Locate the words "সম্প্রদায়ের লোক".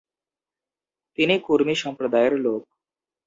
1.75-2.61